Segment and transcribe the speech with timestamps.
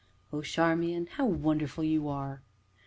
[0.33, 1.05] '""Oh, Charmian!
[1.05, 2.41] how wonderful you are!"